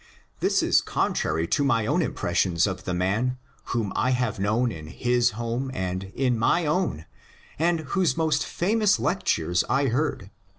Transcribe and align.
This 0.39 0.63
is 0.63 0.81
contrary 0.81 1.45
to 1.49 1.63
my 1.63 1.85
own 1.85 2.01
impressions 2.01 2.65
of 2.65 2.85
the 2.85 2.93
man, 2.95 3.37
whom 3.65 3.93
I 3.95 4.09
have 4.09 4.39
known 4.39 4.71
in 4.71 4.87
his 4.87 5.33
home 5.37 5.69
and 5.75 6.05
in 6.15 6.39
my 6.39 6.65
own, 6.65 7.05
and 7.59 7.81
whose 7.81 8.17
most 8.17 8.43
famous 8.43 8.99
lectures 8.99 9.63
I 9.69 9.89
heard. 9.89 10.31